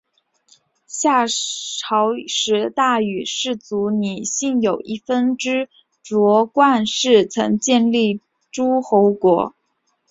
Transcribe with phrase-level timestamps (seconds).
[0.87, 5.69] 夏朝时大禹的氏族姒姓有一分支
[6.03, 8.19] 斟灌氏曾建立
[8.51, 9.53] 诸侯国。